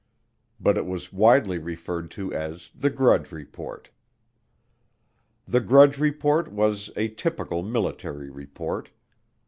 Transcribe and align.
But 0.59 0.79
it 0.79 0.87
was 0.87 1.13
widely 1.13 1.59
referred 1.59 2.09
to 2.17 2.33
as 2.33 2.71
the 2.73 2.89
Grudge 2.89 3.31
Report. 3.31 3.89
The 5.47 5.59
Grudge 5.59 5.99
Report 5.99 6.47
was 6.51 6.89
a 6.95 7.09
typical 7.09 7.61
military 7.61 8.31
report. 8.31 8.89